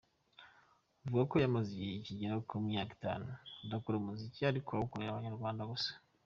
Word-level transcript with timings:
Avuga 1.05 1.23
ko 1.31 1.35
yamaze 1.43 1.69
igihe 1.73 1.95
kigera 2.05 2.35
ku 2.47 2.55
myaka 2.67 2.91
itanu 2.97 3.27
akora 3.77 3.95
umuziki 3.97 4.39
ariko 4.51 4.69
awukorera 4.71 5.11
Abanyarwanda 5.11 5.69
gusa. 5.71 5.91